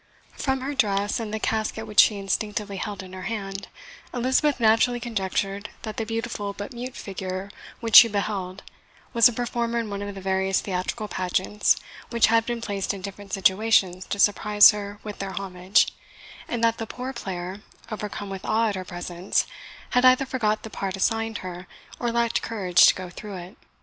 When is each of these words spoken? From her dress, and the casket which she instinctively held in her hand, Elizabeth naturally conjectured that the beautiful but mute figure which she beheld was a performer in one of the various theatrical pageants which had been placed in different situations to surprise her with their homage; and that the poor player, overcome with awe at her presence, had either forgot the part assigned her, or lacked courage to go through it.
From 0.33 0.61
her 0.61 0.73
dress, 0.73 1.19
and 1.19 1.31
the 1.31 1.37
casket 1.39 1.85
which 1.85 1.99
she 1.99 2.17
instinctively 2.17 2.77
held 2.77 3.03
in 3.03 3.13
her 3.13 3.21
hand, 3.29 3.67
Elizabeth 4.15 4.59
naturally 4.59 4.99
conjectured 4.99 5.69
that 5.83 5.97
the 5.97 6.07
beautiful 6.07 6.53
but 6.53 6.73
mute 6.73 6.95
figure 6.95 7.51
which 7.81 7.97
she 7.97 8.07
beheld 8.07 8.63
was 9.13 9.29
a 9.29 9.31
performer 9.31 9.77
in 9.77 9.91
one 9.91 10.01
of 10.01 10.15
the 10.15 10.19
various 10.19 10.59
theatrical 10.59 11.07
pageants 11.07 11.75
which 12.09 12.25
had 12.33 12.47
been 12.47 12.61
placed 12.61 12.95
in 12.95 13.03
different 13.03 13.31
situations 13.31 14.07
to 14.07 14.17
surprise 14.17 14.71
her 14.71 14.97
with 15.03 15.19
their 15.19 15.33
homage; 15.33 15.93
and 16.47 16.63
that 16.63 16.79
the 16.79 16.87
poor 16.87 17.13
player, 17.13 17.61
overcome 17.91 18.31
with 18.31 18.43
awe 18.43 18.69
at 18.69 18.73
her 18.75 18.83
presence, 18.83 19.45
had 19.91 20.03
either 20.03 20.25
forgot 20.25 20.63
the 20.63 20.71
part 20.71 20.97
assigned 20.97 21.37
her, 21.45 21.67
or 21.99 22.11
lacked 22.11 22.41
courage 22.41 22.87
to 22.87 22.95
go 22.95 23.07
through 23.11 23.35
it. 23.35 23.55